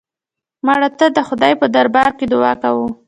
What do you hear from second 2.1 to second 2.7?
کې دعا